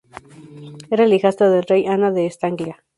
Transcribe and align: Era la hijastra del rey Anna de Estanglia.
Era 0.89 1.05
la 1.05 1.13
hijastra 1.13 1.51
del 1.51 1.61
rey 1.61 1.85
Anna 1.85 2.09
de 2.11 2.25
Estanglia. 2.25 2.83